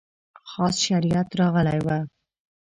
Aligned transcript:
خاص 0.49 0.75
شریعت 0.87 1.29
راغلی 1.39 1.79
و. 1.85 1.87